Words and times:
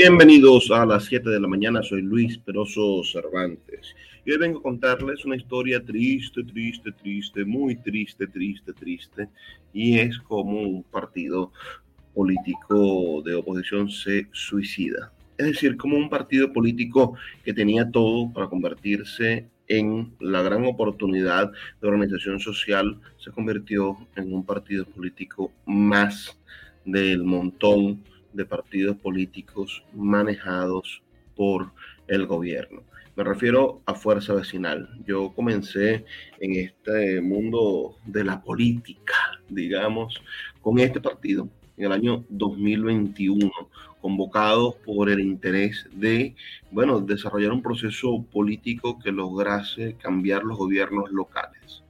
Bienvenidos 0.00 0.70
a 0.70 0.86
las 0.86 1.06
7 1.06 1.28
de 1.28 1.40
la 1.40 1.48
mañana, 1.48 1.82
soy 1.82 2.02
Luis 2.02 2.38
Peroso 2.38 3.02
Cervantes 3.02 3.96
y 4.24 4.30
hoy 4.30 4.38
vengo 4.38 4.60
a 4.60 4.62
contarles 4.62 5.24
una 5.24 5.34
historia 5.34 5.84
triste, 5.84 6.44
triste, 6.44 6.92
triste, 6.92 7.44
muy 7.44 7.74
triste, 7.74 8.28
triste, 8.28 8.72
triste 8.74 9.28
y 9.72 9.98
es 9.98 10.16
como 10.20 10.60
un 10.60 10.84
partido 10.84 11.50
político 12.14 13.22
de 13.24 13.34
oposición 13.34 13.90
se 13.90 14.28
suicida. 14.30 15.12
Es 15.36 15.46
decir, 15.46 15.76
como 15.76 15.96
un 15.96 16.08
partido 16.08 16.52
político 16.52 17.14
que 17.44 17.52
tenía 17.52 17.90
todo 17.90 18.32
para 18.32 18.46
convertirse 18.46 19.48
en 19.66 20.12
la 20.20 20.42
gran 20.42 20.64
oportunidad 20.64 21.50
de 21.80 21.88
organización 21.88 22.38
social, 22.38 23.00
se 23.16 23.32
convirtió 23.32 23.98
en 24.14 24.32
un 24.32 24.46
partido 24.46 24.84
político 24.84 25.50
más 25.66 26.38
del 26.84 27.24
montón 27.24 28.04
de 28.32 28.44
partidos 28.44 28.96
políticos 28.96 29.84
manejados 29.94 31.02
por 31.34 31.72
el 32.06 32.26
gobierno. 32.26 32.82
Me 33.16 33.24
refiero 33.24 33.82
a 33.84 33.94
Fuerza 33.94 34.34
Vecinal. 34.34 34.88
Yo 35.04 35.32
comencé 35.34 36.04
en 36.38 36.54
este 36.54 37.20
mundo 37.20 37.96
de 38.06 38.24
la 38.24 38.40
política, 38.40 39.14
digamos, 39.48 40.20
con 40.60 40.78
este 40.78 41.00
partido 41.00 41.48
en 41.76 41.86
el 41.86 41.92
año 41.92 42.24
2021, 42.28 43.50
convocados 44.00 44.76
por 44.84 45.10
el 45.10 45.20
interés 45.20 45.88
de, 45.92 46.36
bueno, 46.70 47.00
desarrollar 47.00 47.52
un 47.52 47.62
proceso 47.62 48.24
político 48.32 48.98
que 48.98 49.10
lograse 49.10 49.96
cambiar 49.96 50.44
los 50.44 50.56
gobiernos 50.56 51.10
locales 51.10 51.82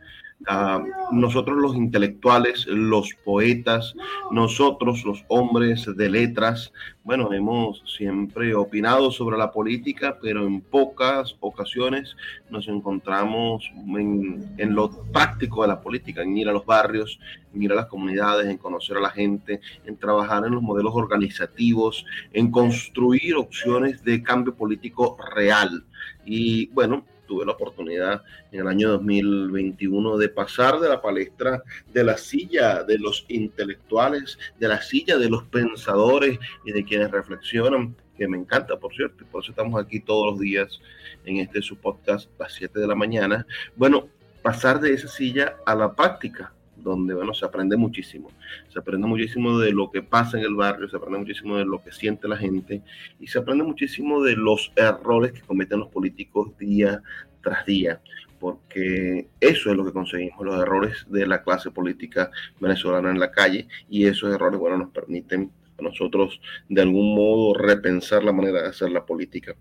nosotros 1.13 1.59
los 1.59 1.77
intelectuales, 1.77 2.67
los 2.67 3.13
poetas, 3.25 3.95
nosotros 4.31 5.05
los 5.05 5.25
hombres 5.29 5.87
de 5.97 6.09
letras, 6.09 6.73
bueno, 7.03 7.33
hemos 7.33 7.83
siempre 7.87 8.55
opinado 8.55 9.11
sobre 9.11 9.37
la 9.37 9.51
política, 9.51 10.19
pero 10.21 10.47
en 10.47 10.61
pocas 10.61 11.37
ocasiones 11.41 12.17
nos 12.51 12.69
encontramos 12.69 13.71
en, 13.75 14.55
en 14.59 14.75
lo 14.75 14.91
práctico 15.13 15.63
de 15.63 15.69
la 15.69 15.81
política, 15.81 16.23
en 16.23 16.37
ir 16.37 16.49
a 16.49 16.53
los 16.53 16.65
barrios, 16.65 17.19
en 17.53 17.63
ir 17.63 17.73
a 17.73 17.77
las 17.77 17.87
comunidades, 17.87 18.47
en 18.47 18.59
conocer 18.59 18.97
a 18.97 19.01
la 19.01 19.11
gente, 19.11 19.61
en 19.85 19.97
trabajar 19.97 20.45
en 20.45 20.53
los 20.53 20.63
modelos 20.63 20.95
organizativos, 20.95 22.05
en 22.33 22.51
construir 22.51 23.37
opciones 23.37 24.05
de 24.05 24.23
cambio 24.23 24.55
político 24.55 25.17
real. 25.35 25.85
Y 26.25 26.69
bueno, 26.69 27.05
tuve 27.29 27.47
la 27.47 27.53
oportunidad 27.53 28.23
en 28.51 28.61
el 28.61 28.67
año 28.67 28.89
2021 28.91 30.17
de 30.17 30.29
pasar 30.29 30.81
de 30.81 30.89
la 30.89 31.01
palestra 31.01 31.63
de 31.93 32.03
la 32.03 32.17
silla 32.17 32.83
de 32.83 32.99
los 32.99 33.25
intelectuales, 33.29 34.39
de 34.59 34.67
la 34.67 34.83
silla 34.83 35.19
de 35.19 35.31
los 35.31 35.45
pensadores 35.45 36.39
y 36.65 36.73
de 36.73 36.85
quienes 36.85 37.11
reflexionan, 37.13 37.95
que 38.17 38.27
me 38.27 38.37
encanta, 38.37 38.77
por 38.77 38.93
cierto, 38.95 39.23
y 39.23 39.27
por 39.27 39.43
eso 39.43 39.53
estamos 39.53 39.81
aquí 39.81 40.01
todos 40.01 40.33
los 40.33 40.41
días 40.41 40.81
en 41.25 41.37
este 41.37 41.63
su 41.63 41.77
podcast 41.77 42.29
a 42.41 42.45
las 42.45 42.55
7 42.55 42.81
de 42.81 42.87
la 42.87 42.97
mañana. 42.97 43.47
Bueno, 43.77 44.09
pasar 44.43 44.81
de 44.81 44.93
esa 44.95 45.09
silla 45.09 45.57
a 45.67 45.75
la 45.75 45.95
práctica, 45.95 46.53
donde 46.83 47.15
bueno, 47.15 47.35
se 47.35 47.45
aprende 47.45 47.77
muchísimo. 47.77 48.31
Se 48.69 48.79
aprende 48.79 49.07
muchísimo 49.07 49.59
de 49.59 49.73
lo 49.73 49.91
que 49.91 50.03
pasa 50.03 50.39
en 50.39 50.45
el 50.45 50.55
barrio, 50.55 50.89
se 50.89 50.97
aprende 50.97 51.19
muchísimo 51.19 51.57
de 51.57 51.65
lo 51.65 51.83
que 51.83 51.93
siente 51.93 52.29
la 52.29 52.37
gente 52.37 52.83
y 53.21 53.27
se 53.27 53.39
aprende 53.39 53.65
muchísimo 53.65 54.23
de 54.23 54.37
los 54.37 54.73
errores 54.77 55.33
que 55.33 55.41
cometen 55.43 55.81
los 55.81 55.89
políticos 55.89 56.57
día 56.59 57.03
tras 57.43 57.65
día, 57.67 58.01
porque 58.39 59.29
eso 59.41 59.71
es 59.71 59.77
lo 59.77 59.85
que 59.85 59.93
conseguimos, 59.93 60.45
los 60.45 60.61
errores 60.61 61.07
de 61.09 61.27
la 61.27 61.43
clase 61.43 61.71
política 61.71 62.31
venezolana 62.61 63.11
en 63.11 63.21
la 63.21 63.31
calle 63.31 63.69
y 63.89 64.07
esos 64.07 64.35
errores, 64.35 64.59
bueno, 64.59 64.79
nos 64.79 64.91
permiten 64.91 65.51
a 65.79 65.83
nosotros 65.83 66.41
de 66.69 66.83
algún 66.83 67.15
modo 67.15 67.55
repensar 67.55 68.25
la 68.25 68.33
manera 68.33 68.63
de 68.63 68.69
hacer 68.69 68.91
la 68.91 69.07
política. 69.07 69.55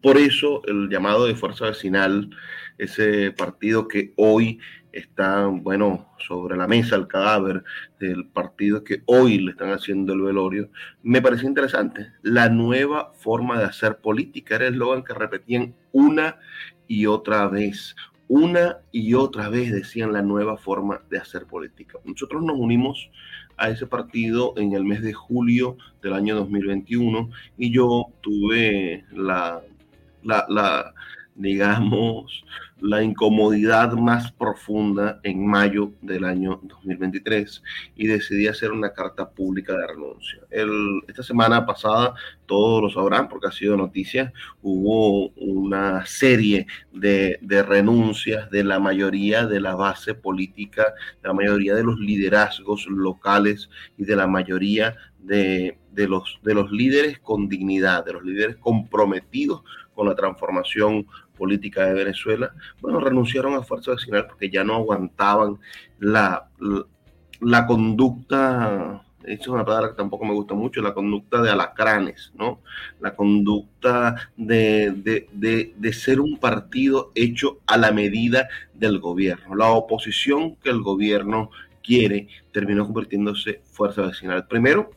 Por 0.00 0.16
eso 0.16 0.62
el 0.66 0.88
llamado 0.88 1.26
de 1.26 1.34
Fuerza 1.34 1.66
Vecinal, 1.66 2.30
ese 2.78 3.32
partido 3.32 3.88
que 3.88 4.12
hoy 4.16 4.60
está, 4.92 5.46
bueno, 5.46 6.06
sobre 6.18 6.56
la 6.56 6.68
mesa 6.68 6.96
el 6.96 7.08
cadáver 7.08 7.64
del 7.98 8.26
partido 8.26 8.84
que 8.84 9.02
hoy 9.06 9.38
le 9.38 9.52
están 9.52 9.70
haciendo 9.70 10.12
el 10.12 10.22
velorio, 10.22 10.68
me 11.02 11.22
pareció 11.22 11.48
interesante. 11.48 12.12
La 12.22 12.48
nueva 12.48 13.12
forma 13.14 13.58
de 13.58 13.64
hacer 13.64 13.98
política 13.98 14.56
era 14.56 14.66
el 14.66 14.74
eslogan 14.74 15.02
que 15.02 15.14
repetían 15.14 15.74
una 15.92 16.38
y 16.86 17.06
otra 17.06 17.48
vez. 17.48 17.96
Una 18.28 18.78
y 18.92 19.14
otra 19.14 19.48
vez 19.48 19.72
decían 19.72 20.12
la 20.12 20.22
nueva 20.22 20.56
forma 20.56 21.02
de 21.10 21.18
hacer 21.18 21.46
política. 21.46 21.98
Nosotros 22.04 22.42
nos 22.42 22.56
unimos 22.56 23.10
a 23.56 23.68
ese 23.68 23.86
partido 23.86 24.54
en 24.56 24.72
el 24.72 24.84
mes 24.84 25.02
de 25.02 25.12
julio 25.12 25.76
del 26.02 26.14
año 26.14 26.36
2021 26.36 27.30
y 27.58 27.70
yo 27.70 28.06
tuve 28.22 29.04
la, 29.12 29.60
la, 30.22 30.46
la 30.48 30.94
digamos, 31.34 32.44
la 32.80 33.02
incomodidad 33.02 33.92
más 33.92 34.32
profunda 34.32 35.20
en 35.22 35.46
mayo 35.46 35.92
del 36.02 36.24
año 36.24 36.60
2023 36.64 37.62
y 37.96 38.06
decidí 38.08 38.48
hacer 38.48 38.72
una 38.72 38.92
carta 38.92 39.30
pública 39.30 39.76
de 39.76 39.86
renuncia. 39.86 40.40
El, 40.50 41.00
esta 41.06 41.22
semana 41.22 41.64
pasada, 41.64 42.14
todos 42.46 42.82
lo 42.82 42.90
sabrán 42.90 43.28
porque 43.28 43.46
ha 43.46 43.52
sido 43.52 43.76
noticia, 43.76 44.32
hubo 44.62 45.28
una 45.36 46.04
serie 46.06 46.66
de, 46.92 47.38
de 47.40 47.62
renuncias 47.62 48.50
de 48.50 48.64
la 48.64 48.78
mayoría 48.78 49.46
de 49.46 49.60
la 49.60 49.74
base 49.74 50.14
política, 50.14 50.92
de 51.22 51.28
la 51.28 51.34
mayoría 51.34 51.74
de 51.74 51.84
los 51.84 51.98
liderazgos 51.98 52.86
locales 52.86 53.70
y 53.96 54.04
de 54.04 54.16
la 54.16 54.26
mayoría 54.26 54.96
de, 55.18 55.78
de, 55.92 56.08
los, 56.08 56.38
de 56.42 56.54
los 56.54 56.70
líderes 56.70 57.18
con 57.18 57.48
dignidad, 57.48 58.04
de 58.04 58.14
los 58.14 58.24
líderes 58.24 58.56
comprometidos 58.56 59.62
con 59.94 60.08
la 60.08 60.14
transformación 60.14 61.06
política 61.36 61.86
de 61.86 61.94
Venezuela, 61.94 62.54
bueno, 62.80 63.00
renunciaron 63.00 63.54
a 63.54 63.62
Fuerza 63.62 63.92
Vecinal 63.92 64.26
porque 64.26 64.50
ya 64.50 64.64
no 64.64 64.76
aguantaban 64.76 65.58
la, 65.98 66.48
la, 67.40 67.66
conducta, 67.66 69.02
esa 69.24 69.42
es 69.42 69.48
una 69.48 69.64
palabra 69.64 69.90
que 69.90 69.96
tampoco 69.96 70.24
me 70.24 70.34
gusta 70.34 70.54
mucho, 70.54 70.80
la 70.80 70.94
conducta 70.94 71.42
de 71.42 71.50
alacranes, 71.50 72.32
¿no? 72.36 72.60
La 73.00 73.14
conducta 73.14 74.30
de, 74.36 74.92
de, 74.96 75.28
de, 75.32 75.74
de 75.76 75.92
ser 75.92 76.20
un 76.20 76.38
partido 76.38 77.10
hecho 77.14 77.58
a 77.66 77.76
la 77.76 77.92
medida 77.92 78.48
del 78.74 78.98
gobierno. 78.98 79.54
La 79.54 79.70
oposición 79.70 80.56
que 80.56 80.70
el 80.70 80.80
gobierno 80.82 81.50
quiere 81.82 82.28
terminó 82.52 82.84
convirtiéndose 82.84 83.60
fuerza 83.64 84.02
vecinal. 84.02 84.46
Primero, 84.46 84.90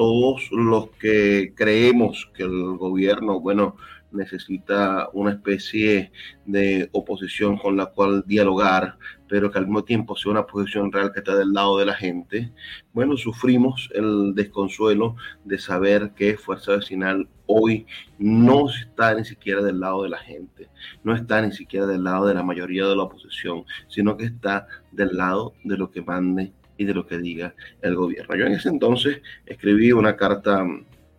todos 0.00 0.48
los 0.50 0.88
que 0.92 1.52
creemos 1.54 2.30
que 2.32 2.44
el 2.44 2.78
gobierno, 2.78 3.38
bueno, 3.38 3.76
necesita 4.12 5.10
una 5.12 5.32
especie 5.32 6.10
de 6.46 6.88
oposición 6.92 7.58
con 7.58 7.76
la 7.76 7.84
cual 7.84 8.24
dialogar, 8.26 8.96
pero 9.28 9.50
que 9.50 9.58
al 9.58 9.66
mismo 9.66 9.84
tiempo 9.84 10.16
sea 10.16 10.32
una 10.32 10.46
posición 10.46 10.90
real 10.90 11.12
que 11.12 11.18
está 11.18 11.36
del 11.36 11.52
lado 11.52 11.76
de 11.76 11.84
la 11.84 11.92
gente, 11.92 12.50
bueno, 12.94 13.14
sufrimos 13.18 13.90
el 13.92 14.34
desconsuelo 14.34 15.16
de 15.44 15.58
saber 15.58 16.12
que 16.16 16.38
Fuerza 16.38 16.76
Vecinal 16.76 17.28
hoy 17.44 17.84
no 18.18 18.70
está 18.70 19.14
ni 19.14 19.26
siquiera 19.26 19.60
del 19.60 19.80
lado 19.80 20.04
de 20.04 20.08
la 20.08 20.18
gente, 20.18 20.70
no 21.04 21.14
está 21.14 21.42
ni 21.42 21.52
siquiera 21.52 21.84
del 21.84 22.04
lado 22.04 22.24
de 22.24 22.32
la 22.32 22.42
mayoría 22.42 22.86
de 22.86 22.96
la 22.96 23.02
oposición, 23.02 23.66
sino 23.86 24.16
que 24.16 24.24
está 24.24 24.66
del 24.92 25.14
lado 25.14 25.52
de 25.62 25.76
lo 25.76 25.90
que 25.90 26.00
mande 26.00 26.54
y 26.80 26.86
de 26.86 26.94
lo 26.94 27.06
que 27.06 27.18
diga 27.18 27.54
el 27.82 27.94
gobierno. 27.94 28.34
Yo 28.36 28.46
en 28.46 28.54
ese 28.54 28.70
entonces 28.70 29.20
escribí 29.44 29.92
una 29.92 30.16
carta 30.16 30.66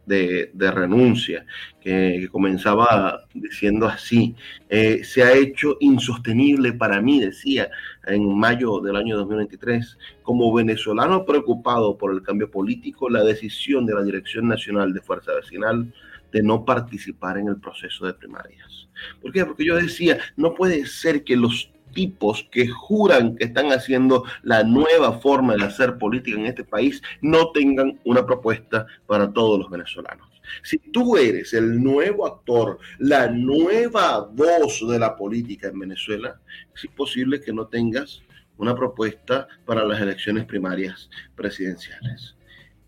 de, 0.07 0.49
renuncia, 0.71 1.45
que, 1.79 2.27
comenzaba 2.31 3.25
diciendo 3.35 3.85
así, 3.87 4.35
eh, 4.69 5.03
se 5.03 5.21
ha 5.21 5.33
hecho 5.33 5.77
insostenible 5.79 6.73
para 6.73 6.99
mí, 6.99 7.19
decía 7.19 7.69
en 8.07 8.27
mayo 8.35 8.79
del 8.79 8.95
año 8.95 9.15
2023, 9.17 9.99
como 10.23 10.51
venezolano 10.51 11.25
preocupado 11.25 11.95
por 11.95 12.11
el 12.11 12.23
cambio 12.23 12.49
político, 12.49 13.07
la 13.07 13.23
decisión 13.23 13.85
de 13.85 13.93
la 13.93 14.03
Dirección 14.03 14.47
Nacional 14.47 14.93
de 14.93 15.01
Fuerza 15.01 15.31
Vecinal 15.35 15.93
de 16.31 16.41
no 16.41 16.65
participar 16.65 17.37
en 17.37 17.49
el 17.49 17.57
proceso 17.57 18.07
de 18.07 18.15
primarias. 18.15 18.87
¿Por 19.21 19.31
qué? 19.31 19.45
Porque 19.45 19.65
yo 19.65 19.75
decía, 19.75 20.17
no 20.35 20.55
puede 20.55 20.87
ser 20.87 21.23
que 21.23 21.35
los 21.35 21.71
tipos 21.91 22.47
que 22.51 22.67
juran 22.67 23.35
que 23.35 23.45
están 23.45 23.71
haciendo 23.71 24.23
la 24.43 24.63
nueva 24.63 25.19
forma 25.19 25.55
de 25.55 25.63
hacer 25.63 25.97
política 25.97 26.39
en 26.39 26.45
este 26.45 26.63
país 26.63 27.01
no 27.21 27.51
tengan 27.51 27.99
una 28.05 28.25
propuesta 28.25 28.85
para 29.07 29.31
todos 29.31 29.59
los 29.59 29.69
venezolanos. 29.69 30.27
Si 30.63 30.77
tú 30.77 31.17
eres 31.17 31.53
el 31.53 31.81
nuevo 31.81 32.25
actor, 32.27 32.79
la 32.99 33.27
nueva 33.27 34.27
voz 34.31 34.85
de 34.87 34.99
la 34.99 35.15
política 35.15 35.67
en 35.67 35.79
Venezuela, 35.79 36.39
es 36.75 36.83
imposible 36.83 37.39
que 37.41 37.53
no 37.53 37.67
tengas 37.67 38.21
una 38.57 38.75
propuesta 38.75 39.47
para 39.65 39.85
las 39.85 40.01
elecciones 40.01 40.45
primarias 40.45 41.09
presidenciales. 41.35 42.35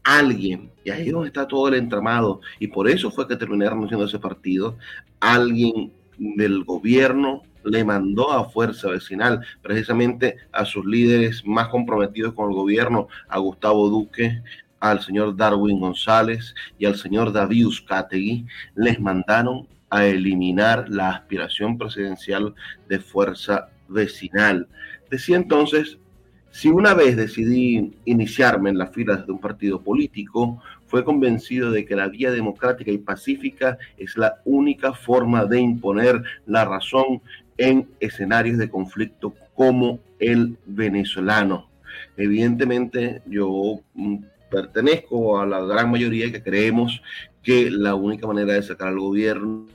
Alguien, 0.04 0.72
y 0.84 0.90
ahí 0.90 1.08
es 1.08 1.14
donde 1.14 1.28
está 1.28 1.48
todo 1.48 1.70
el 1.70 1.76
entramado, 1.76 2.42
y 2.60 2.68
por 2.68 2.90
eso 2.90 3.10
fue 3.10 3.28
que 3.28 3.38
terminé 3.38 3.70
renunciando 3.70 4.06
a 4.06 4.08
ese 4.08 4.20
partido, 4.20 4.78
alguien 5.20 5.94
del 6.18 6.64
gobierno 6.64 7.44
le 7.64 7.84
mandó 7.84 8.32
a 8.32 8.50
Fuerza 8.50 8.90
Vecinal, 8.90 9.46
precisamente 9.62 10.38
a 10.52 10.66
sus 10.66 10.86
líderes 10.86 11.46
más 11.46 11.70
comprometidos 11.70 12.34
con 12.34 12.50
el 12.50 12.56
gobierno, 12.56 13.08
a 13.28 13.40
Gustavo 13.40 13.90
Duque, 13.90 14.42
al 14.80 15.02
señor 15.02 15.36
Darwin 15.38 15.80
González 15.80 16.54
y 16.78 16.86
al 16.86 16.96
señor 16.96 17.32
David 17.32 17.68
Uzcategui 17.68 18.46
les 18.76 19.00
mandaron 19.00 19.68
a 19.90 20.06
eliminar 20.06 20.90
la 20.90 21.10
aspiración 21.10 21.78
presidencial 21.78 22.54
de 22.90 23.00
fuerza 23.00 23.70
vecinal. 23.88 24.68
Decía 25.10 25.38
entonces, 25.38 26.00
si 26.52 26.68
una 26.68 26.94
vez 26.94 27.16
decidí 27.16 27.94
iniciarme 28.06 28.70
en 28.70 28.78
las 28.78 28.92
filas 28.92 29.26
de 29.26 29.32
un 29.32 29.40
partido 29.40 29.82
político, 29.82 30.62
fue 30.86 31.04
convencido 31.04 31.72
de 31.72 31.86
que 31.86 31.96
la 31.96 32.08
vía 32.08 32.32
democrática 32.32 32.92
y 32.92 33.00
pacífica 33.00 33.78
es 33.98 34.18
la 34.18 34.36
única 34.46 34.94
forma 34.94 35.46
de 35.46 35.60
imponer 35.60 36.22
la 36.46 36.66
razón 36.66 37.22
en 37.58 37.90
escenarios 38.00 38.58
de 38.58 38.70
conflicto 38.70 39.34
como 39.56 40.00
el 40.20 40.58
venezolano. 40.66 41.70
Evidentemente 42.18 43.22
yo 43.26 43.80
mm, 43.94 44.18
pertenezco 44.50 45.40
a 45.40 45.46
la 45.46 45.62
gran 45.62 45.92
mayoría 45.92 46.32
que 46.32 46.44
creemos 46.44 47.02
que 47.42 47.70
la 47.70 47.96
única 47.96 48.28
manera 48.28 48.54
de 48.54 48.64
sacar 48.64 48.90
al 48.90 49.00
gobierno 49.00 49.68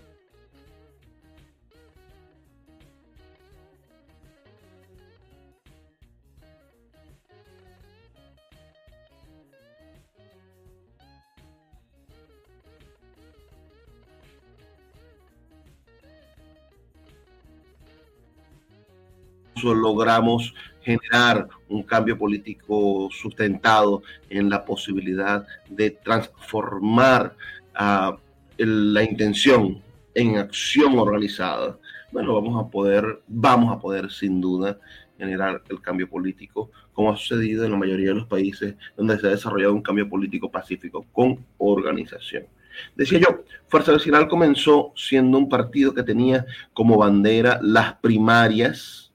logramos 19.64 20.54
generar 20.82 21.48
un 21.68 21.82
cambio 21.82 22.16
político 22.16 23.08
sustentado 23.10 24.02
en 24.30 24.48
la 24.48 24.64
posibilidad 24.64 25.46
de 25.68 25.90
transformar 25.90 27.34
uh, 27.78 28.16
la 28.58 29.02
intención 29.02 29.82
en 30.14 30.38
acción 30.38 30.98
organizada, 30.98 31.78
bueno, 32.10 32.34
vamos 32.34 32.64
a 32.64 32.70
poder, 32.70 33.22
vamos 33.28 33.74
a 33.74 33.78
poder 33.78 34.10
sin 34.10 34.40
duda 34.40 34.78
generar 35.18 35.62
el 35.68 35.80
cambio 35.80 36.08
político, 36.08 36.70
como 36.92 37.12
ha 37.12 37.16
sucedido 37.16 37.64
en 37.64 37.72
la 37.72 37.76
mayoría 37.76 38.08
de 38.08 38.14
los 38.14 38.26
países 38.26 38.76
donde 38.96 39.18
se 39.18 39.26
ha 39.26 39.30
desarrollado 39.30 39.74
un 39.74 39.82
cambio 39.82 40.08
político 40.08 40.50
pacífico 40.50 41.04
con 41.12 41.44
organización. 41.58 42.46
Decía 42.94 43.18
yo, 43.18 43.42
Fuerza 43.66 43.92
Vecinal 43.92 44.28
comenzó 44.28 44.92
siendo 44.96 45.36
un 45.36 45.48
partido 45.48 45.92
que 45.92 46.02
tenía 46.02 46.46
como 46.72 46.96
bandera 46.96 47.58
las 47.62 47.94
primarias, 47.94 49.07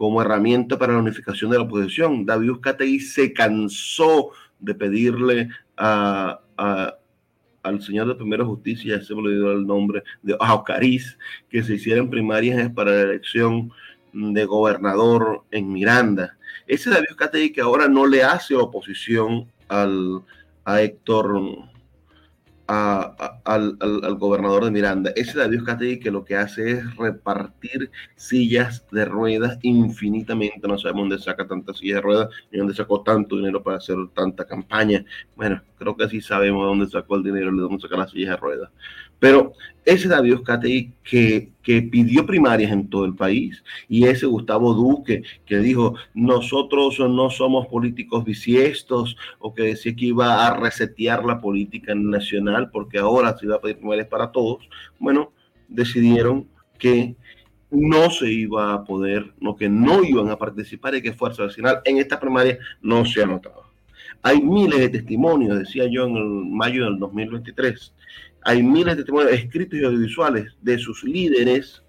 como 0.00 0.22
herramienta 0.22 0.78
para 0.78 0.94
la 0.94 1.00
unificación 1.00 1.50
de 1.50 1.58
la 1.58 1.64
oposición. 1.64 2.24
David 2.24 2.52
Uzcategui 2.52 3.00
se 3.00 3.34
cansó 3.34 4.30
de 4.58 4.74
pedirle 4.74 5.50
al 5.76 6.48
señor 7.82 8.08
de 8.08 8.14
Primera 8.14 8.42
Justicia, 8.46 9.02
se 9.02 9.14
me 9.14 9.20
olvidó 9.20 9.52
el 9.52 9.66
nombre, 9.66 10.02
de 10.22 10.34
Aucariz, 10.40 11.18
que 11.50 11.62
se 11.62 11.74
hicieran 11.74 12.08
primarias 12.08 12.72
para 12.72 12.92
la 12.92 13.02
elección 13.02 13.70
de 14.14 14.42
gobernador 14.46 15.42
en 15.50 15.70
Miranda. 15.70 16.34
Ese 16.66 16.88
David 16.88 17.08
Uzcategui 17.10 17.52
que 17.52 17.60
ahora 17.60 17.86
no 17.86 18.06
le 18.06 18.22
hace 18.22 18.56
oposición 18.56 19.52
al, 19.68 20.22
a 20.64 20.80
Héctor 20.80 21.42
al, 22.70 24.16
gobernador 24.18 24.64
de 24.64 24.70
Miranda. 24.70 25.12
Ese 25.16 25.38
David 25.38 25.64
Categui 25.64 25.98
que 25.98 26.10
lo 26.10 26.24
que 26.24 26.36
hace 26.36 26.70
es 26.72 26.96
repartir 26.96 27.90
sillas 28.16 28.86
de 28.92 29.04
ruedas 29.04 29.58
infinitamente. 29.62 30.68
No 30.68 30.78
sabemos 30.78 31.02
dónde 31.02 31.18
saca 31.18 31.46
tantas 31.46 31.78
sillas 31.78 31.96
de 31.96 32.02
ruedas 32.02 32.28
ni 32.52 32.58
dónde 32.58 32.74
sacó 32.74 33.02
tanto 33.02 33.36
dinero 33.36 33.62
para 33.62 33.78
hacer 33.78 33.96
tanta 34.14 34.44
campaña. 34.44 35.04
Bueno, 35.34 35.62
creo 35.78 35.96
que 35.96 36.08
sí 36.08 36.20
sabemos 36.20 36.62
de 36.62 36.66
dónde 36.68 36.86
sacó 36.86 37.16
el 37.16 37.24
dinero 37.24 37.50
de 37.50 37.62
dónde 37.62 37.80
saca 37.80 37.96
las 37.96 38.10
sillas 38.10 38.30
de 38.30 38.36
ruedas. 38.36 38.70
Pero 39.20 39.52
ese 39.84 40.08
David 40.08 40.34
Oscatey 40.36 40.92
que, 41.04 41.50
que 41.62 41.82
pidió 41.82 42.26
primarias 42.26 42.72
en 42.72 42.88
todo 42.88 43.04
el 43.04 43.14
país 43.14 43.62
y 43.88 44.06
ese 44.06 44.26
Gustavo 44.26 44.74
Duque 44.74 45.22
que 45.46 45.58
dijo 45.58 45.94
nosotros 46.14 46.98
no 46.98 47.30
somos 47.30 47.66
políticos 47.68 48.24
bisiestos 48.24 49.16
o 49.38 49.54
que 49.54 49.62
decía 49.62 49.94
que 49.94 50.06
iba 50.06 50.46
a 50.46 50.56
resetear 50.56 51.24
la 51.24 51.40
política 51.40 51.94
nacional 51.94 52.70
porque 52.70 52.98
ahora 52.98 53.36
se 53.36 53.46
iba 53.46 53.56
a 53.56 53.60
pedir 53.60 53.78
primarias 53.78 54.08
para 54.08 54.32
todos, 54.32 54.68
bueno, 54.98 55.32
decidieron 55.68 56.46
que 56.78 57.14
no 57.70 58.10
se 58.10 58.30
iba 58.30 58.74
a 58.74 58.84
poder, 58.84 59.32
no 59.40 59.56
que 59.56 59.68
no 59.68 60.02
iban 60.02 60.28
a 60.30 60.36
participar 60.36 60.94
y 60.94 61.02
que 61.02 61.12
Fuerza 61.12 61.44
Nacional 61.44 61.80
en 61.84 61.98
esta 61.98 62.18
primaria 62.18 62.58
no 62.82 63.04
se 63.04 63.22
anotaba. 63.22 63.69
Hay 64.22 64.42
miles 64.42 64.78
de 64.78 64.88
testimonios, 64.90 65.58
decía 65.58 65.86
yo 65.90 66.06
en 66.06 66.16
el 66.16 66.24
mayo 66.50 66.84
del 66.84 66.98
2023, 66.98 67.92
hay 68.42 68.62
miles 68.62 68.96
de 68.96 68.96
testimonios 68.96 69.32
escritos 69.32 69.78
y 69.78 69.84
audiovisuales 69.84 70.56
de 70.60 70.78
sus 70.78 71.02
líderes. 71.04 71.82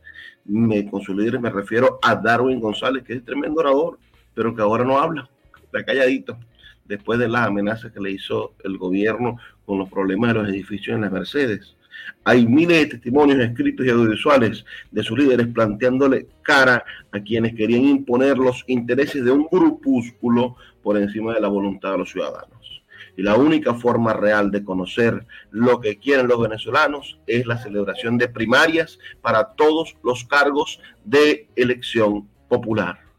Me, 0.46 0.90
con 0.90 1.02
sus 1.02 1.16
líderes 1.16 1.42
me 1.42 1.50
refiero 1.50 2.00
a 2.02 2.16
Darwin 2.16 2.60
González, 2.60 3.04
que 3.04 3.14
es 3.14 3.26
tremendo 3.26 3.60
orador, 3.60 4.00
pero 4.34 4.56
que 4.56 4.62
ahora 4.62 4.86
no 4.86 4.98
habla, 4.98 5.30
está 5.62 5.84
calladito, 5.84 6.38
después 6.86 7.20
de 7.20 7.28
las 7.28 7.48
amenazas 7.48 7.92
que 7.92 8.00
le 8.00 8.12
hizo 8.12 8.54
el 8.64 8.78
gobierno 8.78 9.38
con 9.66 9.78
los 9.78 9.90
problemas 9.90 10.34
de 10.34 10.40
los 10.42 10.50
edificios 10.50 10.96
en 10.96 11.02
las 11.02 11.12
Mercedes. 11.12 11.76
Hay 12.24 12.48
miles 12.48 12.80
de 12.80 12.86
testimonios 12.88 13.40
escritos 13.40 13.86
y 13.86 13.90
audiovisuales 13.90 14.66
de 14.90 15.04
sus 15.04 15.20
líderes 15.20 15.48
planteándole 15.48 16.28
cara 16.42 16.84
a 17.12 17.20
quienes 17.20 17.54
querían 17.56 17.84
imponer 17.84 18.38
los 18.38 18.64
intereses 18.68 19.24
de 19.24 19.32
un 19.32 19.48
grupúsculo 19.52 20.56
por 20.82 20.98
encima 20.98 21.34
de 21.34 21.42
la 21.42 21.48
voluntad 21.48 21.92
de 21.92 21.98
los 22.00 22.12
ciudadanos. 22.12 22.84
Y 23.18 23.24
la 23.24 23.36
única 23.36 23.74
forma 23.74 24.14
real 24.14 24.52
de 24.52 24.64
conocer 24.64 25.26
lo 25.52 25.82
que 25.82 25.98
quieren 25.98 26.28
los 26.28 26.40
venezolanos 26.40 27.20
es 27.28 27.46
la 27.46 27.58
celebración 27.58 28.18
de 28.18 28.30
primarias 28.30 29.00
para 29.22 29.54
todos 29.54 29.98
los 30.04 30.24
cargos 30.24 30.80
de 31.04 31.48
elección 31.56 32.30
popular. 32.48 33.11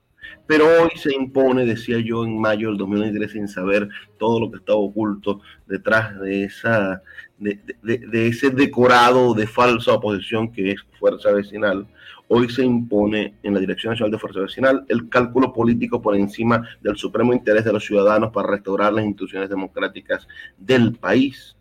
Pero 0.47 0.67
hoy 0.67 0.91
se 0.97 1.15
impone, 1.15 1.65
decía 1.65 1.99
yo 1.99 2.25
en 2.25 2.41
mayo 2.41 2.69
del 2.69 2.79
2023, 2.79 3.33
sin 3.33 3.49
saber 3.49 3.89
todo 4.19 4.41
lo 4.41 4.51
que 4.51 4.59
estaba 4.59 4.79
oculto 4.79 5.41
detrás 5.67 6.19
de, 6.21 6.45
esa, 6.45 7.03
de, 7.39 7.61
de 7.83 8.27
ese 8.27 8.51
decorado 8.51 9.35
de 9.35 9.47
falsa 9.47 9.93
oposición 9.93 10.53
que 10.53 10.73
es 10.73 10.81
Fuerza 10.99 11.33
Vecinal, 11.33 11.87
hoy 12.35 12.49
se 12.49 12.65
impone 12.65 13.35
en 13.43 13.53
la 13.53 13.61
Dirección 13.61 13.91
Nacional 13.93 14.11
de 14.11 14.19
Fuerza 14.19 14.41
Vecinal 14.41 14.85
el 14.89 15.11
cálculo 15.11 15.53
político 15.53 16.01
por 16.01 16.17
encima 16.17 16.67
del 16.81 16.97
supremo 16.97 17.35
interés 17.35 17.65
de 17.65 17.73
los 17.75 17.85
ciudadanos 17.85 18.33
para 18.33 18.49
restaurar 18.49 18.93
las 18.93 19.05
instituciones 19.05 19.51
democráticas 19.51 20.27
del 20.57 20.95
país. 20.95 21.57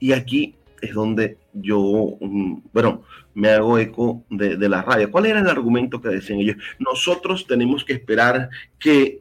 Y 0.00 0.12
aquí 0.12 0.56
es 0.82 0.94
donde 0.94 1.38
yo, 1.52 2.16
mm, 2.20 2.56
bueno, 2.72 3.02
me 3.36 3.50
hago 3.50 3.78
eco 3.78 4.24
de, 4.30 4.56
la 4.68 4.80
radio. 4.80 5.10
¿Cuál 5.10 5.26
era 5.26 5.40
el 5.40 5.48
argumento 5.48 6.00
que 6.00 6.08
decían 6.08 6.40
ellos? 6.40 6.56
Nosotros 6.78 7.46
tenemos 7.46 7.84
que 7.84 7.92
esperar 7.92 8.48
que 8.78 9.20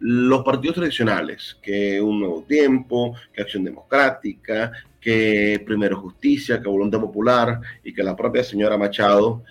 los 0.00 0.42
partidos 0.42 0.74
tradicionales, 0.74 1.56
que 1.62 2.00
Un 2.00 2.18
Nuevo 2.18 2.42
Tiempo, 2.42 3.14
que 3.32 3.40
Acción 3.40 3.62
Democrática, 3.62 4.72
que 5.00 5.62
Primero 5.64 5.96
Justicia, 6.00 6.60
que 6.60 6.68
Voluntad 6.68 6.98
Popular 6.98 7.60
y 7.84 7.94
que 7.94 8.02
la 8.02 8.16
propia 8.16 8.42
señora 8.42 8.76
Machado 8.76 9.44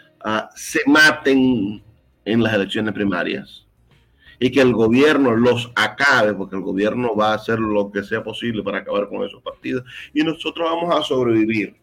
se 0.56 0.82
maten 0.88 1.82
en 2.25 2.44
las 2.44 2.53
elecciones 2.53 2.94
primarias 2.94 3.65
y 4.41 4.51
que 4.51 4.60
el 4.60 4.74
gobierno 4.74 5.38
los 5.38 5.72
acabe, 5.74 6.34
porque 6.34 6.58
el 6.58 6.63
gobierno 6.63 7.15
va 7.15 7.32
a 7.32 7.36
hacer 7.36 7.60
lo 7.60 7.89
que 7.89 8.03
sea 8.03 8.22
posible 8.22 8.62
para 8.62 8.80
acabar 8.80 9.08
con 9.08 9.24
esos 9.24 9.41
partidos 9.41 9.86
y 10.13 10.22
nosotros 10.22 10.70
vamos 10.70 10.94
a 10.94 11.01
sobrevivir, 11.01 11.77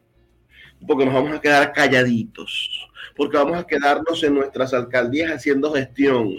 porque 0.86 1.04
nos 1.04 1.14
vamos 1.14 1.32
a 1.32 1.40
quedar 1.40 1.72
calladitos, 1.72 2.88
porque 3.16 3.36
vamos 3.36 3.58
a 3.58 3.66
quedarnos 3.66 4.22
en 4.22 4.34
nuestras 4.34 4.74
alcaldías 4.74 5.32
haciendo 5.32 5.72
gestión. 5.72 6.34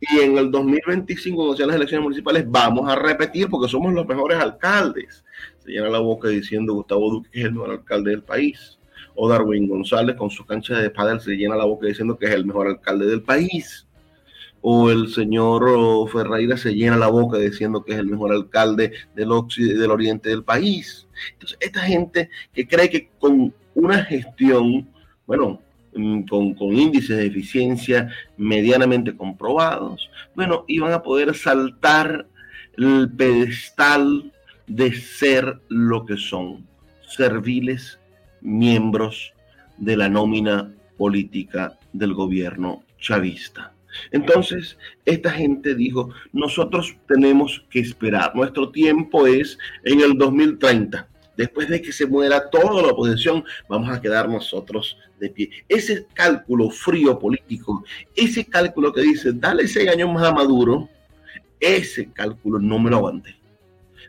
Y 0.00 0.20
en 0.20 0.38
el 0.38 0.50
2025, 0.50 1.36
cuando 1.36 1.56
sean 1.56 1.68
las 1.68 1.76
elecciones 1.76 2.04
municipales, 2.04 2.44
vamos 2.46 2.88
a 2.88 2.94
repetir 2.94 3.48
porque 3.48 3.68
somos 3.68 3.92
los 3.92 4.06
mejores 4.06 4.38
alcaldes. 4.38 5.24
Se 5.58 5.72
llena 5.72 5.88
la 5.88 5.98
boca 5.98 6.28
diciendo 6.28 6.74
Gustavo 6.74 7.10
Duque 7.10 7.30
que 7.32 7.40
es 7.40 7.46
el 7.46 7.52
mejor 7.52 7.70
alcalde 7.70 8.12
del 8.12 8.22
país 8.22 8.78
o 9.20 9.28
Darwin 9.28 9.66
González 9.66 10.14
con 10.14 10.30
su 10.30 10.46
cancha 10.46 10.78
de 10.78 10.90
pádel 10.90 11.20
se 11.20 11.32
llena 11.32 11.56
la 11.56 11.64
boca 11.64 11.88
diciendo 11.88 12.16
que 12.16 12.26
es 12.26 12.32
el 12.32 12.46
mejor 12.46 12.68
alcalde 12.68 13.06
del 13.06 13.20
país. 13.20 13.87
O 14.60 14.90
el 14.90 15.08
señor 15.08 16.10
Ferreira 16.10 16.56
se 16.56 16.74
llena 16.74 16.96
la 16.96 17.08
boca 17.08 17.38
diciendo 17.38 17.84
que 17.84 17.92
es 17.92 17.98
el 17.98 18.06
mejor 18.06 18.32
alcalde 18.32 18.92
del, 19.14 19.28
del 19.56 19.90
oriente 19.90 20.28
del 20.30 20.42
país. 20.42 21.06
Entonces, 21.32 21.58
esta 21.60 21.80
gente 21.80 22.30
que 22.52 22.66
cree 22.66 22.90
que 22.90 23.10
con 23.18 23.54
una 23.74 24.04
gestión, 24.04 24.88
bueno, 25.26 25.60
mm, 25.94 26.22
con, 26.22 26.54
con, 26.54 26.74
índices 26.74 27.16
de 27.16 27.26
eficiencia 27.26 28.10
medianamente 28.36 29.16
comprobados, 29.16 30.10
bueno, 30.34 30.64
iban 30.66 30.92
a 30.92 31.02
poder 31.02 31.34
saltar 31.34 32.26
el 32.76 33.10
pedestal 33.16 34.32
de 34.66 34.92
ser 34.92 35.60
lo 35.68 36.04
que 36.04 36.16
son, 36.16 36.66
serviles 37.08 37.98
miembros 38.40 39.32
de 39.78 39.96
la 39.96 40.08
nómina 40.08 40.72
política 40.96 41.78
del 41.92 42.14
gobierno 42.14 42.82
chavista. 42.98 43.72
Entonces, 44.10 44.78
esta 45.04 45.30
gente 45.30 45.74
dijo, 45.74 46.10
nosotros 46.32 46.96
tenemos 47.06 47.64
que 47.70 47.80
esperar, 47.80 48.34
nuestro 48.34 48.70
tiempo 48.70 49.26
es 49.26 49.58
en 49.84 50.00
el 50.00 50.16
2030. 50.16 51.08
Después 51.36 51.68
de 51.68 51.80
que 51.80 51.92
se 51.92 52.04
muera 52.04 52.50
toda 52.50 52.82
la 52.82 52.88
oposición, 52.88 53.44
vamos 53.68 53.88
a 53.90 54.00
quedar 54.00 54.28
nosotros 54.28 54.98
de 55.20 55.30
pie. 55.30 55.50
Ese 55.68 56.04
cálculo 56.12 56.68
frío 56.68 57.16
político, 57.16 57.84
ese 58.16 58.44
cálculo 58.44 58.92
que 58.92 59.02
dice, 59.02 59.30
dale 59.32 59.68
seis 59.68 59.88
años 59.88 60.12
más 60.12 60.24
a 60.24 60.32
Maduro, 60.32 60.88
ese 61.60 62.10
cálculo 62.12 62.58
no 62.58 62.80
me 62.80 62.90
lo 62.90 62.96
aguanté. 62.96 63.36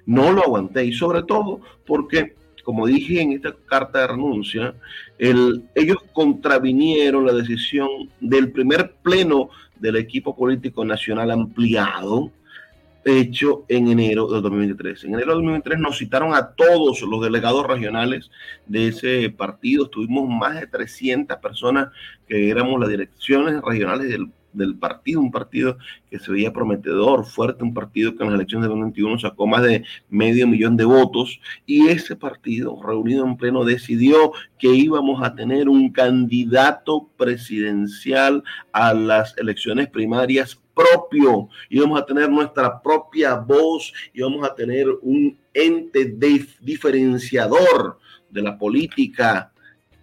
No 0.08 0.32
lo 0.32 0.44
aguanté 0.44 0.86
y 0.86 0.94
sobre 0.94 1.22
todo 1.22 1.62
porque, 1.86 2.36
como 2.64 2.88
dije 2.88 3.22
en 3.22 3.34
esta 3.34 3.54
carta 3.66 4.00
de 4.00 4.08
renuncia, 4.08 4.76
ellos 5.18 5.98
contravinieron 6.14 7.26
la 7.26 7.34
decisión 7.34 7.90
del 8.20 8.52
primer 8.52 8.96
pleno 9.02 9.50
del 9.78 9.96
equipo 9.96 10.36
político 10.36 10.84
nacional 10.86 11.32
ampliado 11.32 12.32
hecho 13.06 13.66
en 13.68 13.88
enero 13.88 14.28
de 14.28 14.42
2023. 14.42 15.06
En 15.06 15.14
enero 15.14 15.30
de 15.30 15.36
2023 15.36 15.80
nos 15.80 15.98
citaron 15.98 16.34
a 16.34 16.52
todos 16.52 17.02
los 17.02 17.22
delegados 17.22 17.66
regionales 17.66 18.30
de 18.68 18.90
ese 18.90 19.30
partido. 19.30 19.90
Tuvimos 19.90 20.28
más 20.28 20.60
de 20.60 20.68
300 20.68 21.38
personas 21.38 21.90
que 22.28 22.50
éramos 22.50 22.80
las 22.80 22.90
direcciones 22.90 23.62
regionales 23.62 24.10
del 24.10 24.32
del 24.54 24.76
partido, 24.76 25.22
un 25.22 25.32
partido 25.32 25.78
que 26.10 26.20
se 26.20 26.32
veía 26.32 26.54
prometedor, 26.54 27.26
fuerte, 27.26 27.64
un 27.64 27.74
partido 27.74 28.16
que 28.16 28.24
en 28.24 28.30
las 28.30 28.40
elecciones 28.40 28.64
de 28.64 28.70
2021 28.70 29.20
sacó 29.20 29.48
más 29.48 29.64
de 29.64 29.84
medio 30.10 30.48
millón 30.48 30.78
de 30.78 30.86
votos 30.86 31.40
y 31.66 31.88
ese 31.88 32.16
partido 32.16 32.82
reunido 32.82 33.26
en 33.26 33.38
pleno 33.38 33.64
decidió 33.64 34.32
que 34.58 34.70
íbamos 34.70 35.24
a 35.24 35.36
tener 35.36 35.70
un 35.70 35.92
candidato 35.92 37.10
presidencial 37.18 38.44
a 38.72 38.94
las 38.94 39.38
elecciones 39.38 39.88
primarias 39.90 40.60
propio, 40.74 41.50
íbamos 41.70 42.02
a 42.02 42.06
tener 42.06 42.30
nuestra 42.30 42.82
propia 42.82 43.36
voz, 43.36 43.92
íbamos 44.14 44.48
a 44.48 44.56
tener 44.56 44.88
un 45.02 45.38
ente 45.54 46.16
diferenciador 46.62 48.00
de 48.30 48.42
la 48.42 48.58
política 48.58 49.52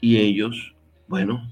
y 0.00 0.18
ellos, 0.18 0.74
bueno, 1.08 1.50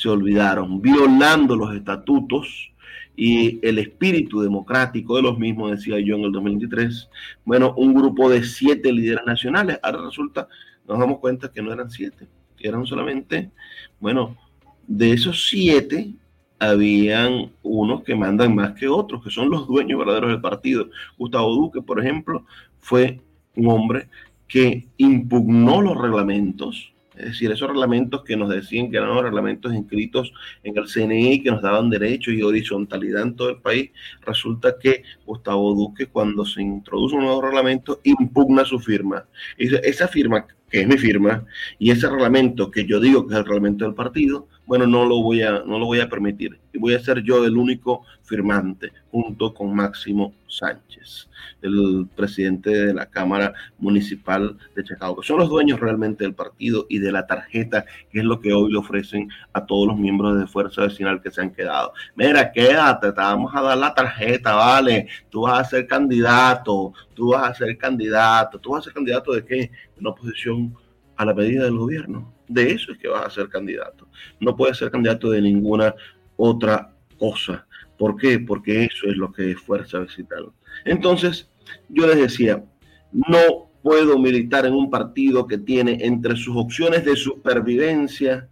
se 0.00 0.08
olvidaron, 0.08 0.80
violando 0.80 1.54
los 1.54 1.74
estatutos 1.74 2.72
y 3.14 3.58
el 3.60 3.78
espíritu 3.78 4.40
democrático 4.40 5.16
de 5.16 5.22
los 5.22 5.38
mismos, 5.38 5.72
decía 5.72 6.00
yo 6.00 6.16
en 6.16 6.22
el 6.22 6.32
2023. 6.32 7.10
Bueno, 7.44 7.74
un 7.76 7.92
grupo 7.92 8.30
de 8.30 8.42
siete 8.42 8.94
líderes 8.94 9.26
nacionales. 9.26 9.78
Ahora 9.82 10.06
resulta, 10.06 10.48
nos 10.88 10.98
damos 10.98 11.18
cuenta 11.18 11.52
que 11.52 11.60
no 11.60 11.70
eran 11.70 11.90
siete, 11.90 12.26
que 12.56 12.66
eran 12.66 12.86
solamente, 12.86 13.50
bueno, 13.98 14.38
de 14.86 15.12
esos 15.12 15.46
siete, 15.50 16.14
habían 16.58 17.52
unos 17.62 18.02
que 18.02 18.14
mandan 18.14 18.54
más 18.54 18.72
que 18.72 18.88
otros, 18.88 19.22
que 19.22 19.28
son 19.28 19.50
los 19.50 19.66
dueños 19.66 19.98
verdaderos 19.98 20.30
del 20.30 20.40
partido. 20.40 20.88
Gustavo 21.18 21.54
Duque, 21.54 21.82
por 21.82 22.00
ejemplo, 22.00 22.46
fue 22.78 23.20
un 23.54 23.68
hombre 23.68 24.08
que 24.48 24.88
impugnó 24.96 25.82
los 25.82 25.98
reglamentos, 25.98 26.90
es 27.20 27.26
decir, 27.26 27.50
esos 27.50 27.68
reglamentos 27.68 28.24
que 28.24 28.36
nos 28.36 28.48
decían 28.48 28.90
que 28.90 28.96
eran 28.96 29.14
los 29.14 29.22
reglamentos 29.22 29.74
inscritos 29.74 30.32
en 30.62 30.76
el 30.76 30.86
CNI, 30.86 31.42
que 31.42 31.50
nos 31.50 31.62
daban 31.62 31.90
derechos 31.90 32.34
y 32.34 32.42
horizontalidad 32.42 33.22
en 33.22 33.36
todo 33.36 33.50
el 33.50 33.60
país, 33.60 33.90
resulta 34.22 34.78
que 34.78 35.02
Gustavo 35.26 35.74
Duque, 35.74 36.06
cuando 36.06 36.44
se 36.44 36.62
introduce 36.62 37.14
un 37.16 37.24
nuevo 37.24 37.42
reglamento, 37.42 38.00
impugna 38.04 38.64
su 38.64 38.78
firma. 38.80 39.26
Esa 39.58 40.08
firma, 40.08 40.46
que 40.70 40.80
es 40.80 40.88
mi 40.88 40.96
firma, 40.96 41.44
y 41.78 41.90
ese 41.90 42.08
reglamento 42.08 42.70
que 42.70 42.86
yo 42.86 43.00
digo 43.00 43.26
que 43.26 43.34
es 43.34 43.40
el 43.40 43.44
reglamento 43.44 43.84
del 43.84 43.94
partido, 43.94 44.48
bueno, 44.70 44.86
no 44.86 45.04
lo 45.04 45.20
voy 45.20 45.42
a, 45.42 45.64
no 45.66 45.80
lo 45.80 45.86
voy 45.86 45.98
a 45.98 46.08
permitir. 46.08 46.60
Y 46.72 46.78
voy 46.78 46.94
a 46.94 47.00
ser 47.00 47.24
yo 47.24 47.44
el 47.44 47.56
único 47.56 48.04
firmante, 48.22 48.92
junto 49.10 49.52
con 49.52 49.74
Máximo 49.74 50.32
Sánchez, 50.46 51.28
el 51.60 52.06
presidente 52.14 52.70
de 52.70 52.94
la 52.94 53.06
Cámara 53.06 53.52
Municipal 53.78 54.56
de 54.76 54.84
Chacao, 54.84 55.16
que 55.16 55.26
son 55.26 55.40
los 55.40 55.48
dueños 55.48 55.80
realmente 55.80 56.22
del 56.22 56.34
partido 56.34 56.86
y 56.88 57.00
de 57.00 57.10
la 57.10 57.26
tarjeta, 57.26 57.84
que 58.12 58.20
es 58.20 58.24
lo 58.24 58.40
que 58.40 58.52
hoy 58.52 58.70
le 58.70 58.78
ofrecen 58.78 59.28
a 59.52 59.66
todos 59.66 59.88
los 59.88 59.98
miembros 59.98 60.38
de 60.38 60.46
Fuerza 60.46 60.82
Vecinal 60.82 61.20
que 61.20 61.32
se 61.32 61.40
han 61.40 61.50
quedado. 61.50 61.92
Mira, 62.14 62.52
quédate, 62.52 63.08
te 63.10 63.20
vamos 63.20 63.52
a 63.52 63.62
dar 63.62 63.76
la 63.76 63.92
tarjeta, 63.92 64.54
vale, 64.54 65.08
tú 65.28 65.42
vas 65.42 65.66
a 65.66 65.70
ser 65.70 65.88
candidato, 65.88 66.92
tú 67.12 67.30
vas 67.30 67.50
a 67.50 67.54
ser 67.54 67.76
candidato, 67.76 68.60
tú 68.60 68.70
vas 68.70 68.82
a 68.82 68.84
ser 68.84 68.92
candidato 68.92 69.32
de 69.32 69.44
qué? 69.44 69.70
Una 70.00 70.10
oposición 70.10 70.74
a 71.16 71.24
la 71.24 71.34
medida 71.34 71.64
del 71.64 71.76
gobierno. 71.76 72.32
De 72.48 72.72
eso 72.72 72.92
es 72.92 72.98
que 72.98 73.08
vas 73.08 73.26
a 73.26 73.30
ser 73.30 73.48
candidato. 73.48 74.08
No 74.40 74.56
puedes 74.56 74.78
ser 74.78 74.90
candidato 74.90 75.30
de 75.30 75.42
ninguna 75.42 75.94
otra 76.36 76.94
cosa. 77.18 77.66
¿Por 77.98 78.16
qué? 78.16 78.38
Porque 78.38 78.84
eso 78.84 79.06
es 79.06 79.16
lo 79.16 79.30
que 79.30 79.50
es 79.50 79.60
fuerza 79.60 79.98
vegetal. 79.98 80.50
Entonces, 80.84 81.50
yo 81.88 82.06
les 82.06 82.16
decía, 82.16 82.64
no 83.12 83.70
puedo 83.82 84.18
militar 84.18 84.66
en 84.66 84.74
un 84.74 84.90
partido 84.90 85.46
que 85.46 85.58
tiene 85.58 85.98
entre 86.00 86.36
sus 86.36 86.56
opciones 86.56 87.04
de 87.04 87.16
supervivencia 87.16 88.48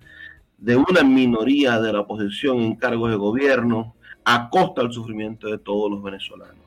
de 0.59 0.77
una 0.77 1.03
minoría 1.03 1.81
de 1.81 1.93
la 1.93 2.01
oposición 2.01 2.59
en 2.59 2.77
cargos 2.77 3.11
de 3.11 3.17
gobierno 3.17 3.95
a 4.25 4.51
costa 4.51 4.83
del 4.83 4.93
sufrimiento 4.93 5.49
de 5.49 5.59
todos 5.59 5.91
los 5.91 6.03
venezolanos. 6.03 6.59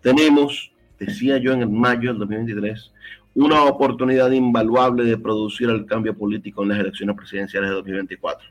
Tenemos, 0.00 0.72
decía 0.98 1.36
yo 1.38 1.52
en 1.52 1.62
el 1.62 1.68
mayo 1.68 2.10
del 2.10 2.20
2023, 2.20 2.92
una 3.36 3.64
oportunidad 3.64 4.30
invaluable 4.30 5.04
de 5.04 5.18
producir 5.18 5.68
el 5.68 5.84
cambio 5.84 6.16
político 6.16 6.62
en 6.62 6.70
las 6.70 6.78
elecciones 6.78 7.16
presidenciales 7.16 7.68
de 7.68 7.76
2024, 7.76 8.48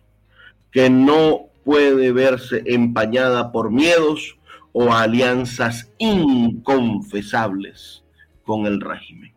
que 0.72 0.92
no 0.92 1.48
puede 1.64 2.12
verse 2.12 2.62
empañada 2.68 3.52
por 3.52 3.72
miedos 3.72 4.38
o 4.74 4.94
alianzas 4.94 5.92
inconfesables 5.98 8.04
con 8.44 8.68
el 8.68 8.80
régimen. 8.80 9.34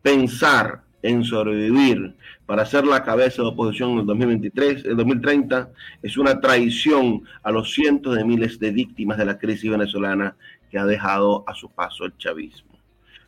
Pensar 0.00 0.82
en 1.02 1.24
sobrevivir 1.24 2.16
para 2.46 2.64
ser 2.64 2.86
la 2.86 3.02
cabeza 3.02 3.42
de 3.42 3.48
oposición 3.48 3.90
en 3.90 3.98
el 3.98 4.06
2023, 4.06 4.86
el 4.86 4.96
2030, 4.96 5.72
es 6.02 6.16
una 6.16 6.40
traición 6.40 7.22
a 7.42 7.50
los 7.50 7.74
cientos 7.74 8.16
de 8.16 8.24
miles 8.24 8.58
de 8.58 8.70
víctimas 8.70 9.18
de 9.18 9.26
la 9.26 9.36
crisis 9.36 9.70
venezolana 9.70 10.36
que 10.70 10.78
ha 10.78 10.86
dejado 10.86 11.44
a 11.46 11.54
su 11.54 11.70
paso 11.70 12.06
el 12.06 12.16
chavismo. 12.16 12.73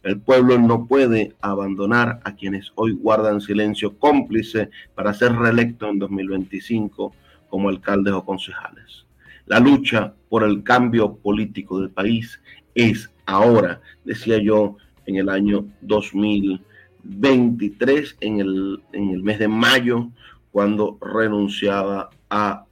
El 0.03 0.21
pueblo 0.21 0.59
no 0.59 0.87
puede 0.87 1.35
abandonar 1.41 2.21
a 2.25 2.37
quienes 2.37 2.73
hoy 2.77 2.93
guardan 2.93 3.41
silencio 3.41 3.99
cómplice 3.99 4.71
para 4.95 5.15
ser 5.15 5.33
reelecto 5.33 5.89
en 5.89 5.99
2025 5.99 7.13
como 7.49 7.69
alcaldes 7.69 8.15
o 8.15 8.25
concejales. 8.25 9.07
La 9.47 9.59
lucha 9.61 10.15
por 10.29 10.45
el 10.45 10.63
cambio 10.63 11.17
político 11.17 11.81
del 11.81 11.91
país 11.91 12.41
es 12.75 13.11
ahora, 13.27 13.81
decía 14.05 14.39
yo, 14.39 14.77
en 15.07 15.17
el 15.17 15.29
año 15.29 15.67
2023, 15.83 18.17
en 18.21 18.41
el, 18.41 18.83
en 18.93 19.11
el 19.11 19.23
mes 19.23 19.39
de 19.39 19.49
mayo, 19.49 20.09
cuando 20.51 20.97
renunciaba 21.01 22.09
a 22.31 22.65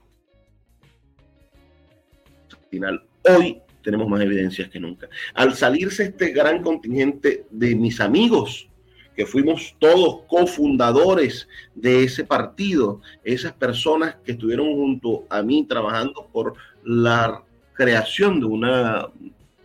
final. 2.69 3.03
Hoy 3.23 3.61
tenemos 3.85 4.09
más 4.09 4.19
evidencias 4.19 4.67
que 4.67 4.79
nunca. 4.79 5.07
Al 5.35 5.53
salirse 5.53 6.05
este 6.05 6.31
gran 6.31 6.63
contingente 6.63 7.45
de 7.51 7.75
mis 7.75 8.01
amigos, 8.01 8.67
que 9.15 9.27
fuimos 9.27 9.75
todos 9.79 10.23
cofundadores 10.27 11.47
de 11.75 12.03
ese 12.03 12.25
partido, 12.25 12.99
esas 13.23 13.53
personas 13.53 14.15
que 14.25 14.33
estuvieron 14.33 14.73
junto 14.73 15.25
a 15.29 15.41
mí 15.43 15.65
trabajando 15.69 16.27
por 16.33 16.55
la 16.83 17.43
creación 17.73 18.39
de 18.39 18.45
una, 18.47 19.07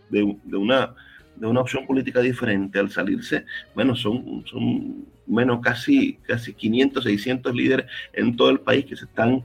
de, 0.09 0.37
una, 0.55 0.95
de 1.35 1.47
una 1.47 1.61
opción 1.61 1.85
política 1.87 2.21
diferente, 2.21 2.77
al 2.77 2.91
salirse, 2.91 3.43
bueno, 3.73 3.95
son, 3.95 4.45
son 4.45 5.03
menos 5.25 5.61
casi, 5.61 6.19
casi 6.27 6.53
500, 6.53 7.03
600 7.03 7.55
líderes 7.55 7.87
en 8.13 8.35
todo 8.35 8.51
el 8.51 8.59
país 8.59 8.85
que 8.85 8.95
se 8.95 9.05
están 9.05 9.43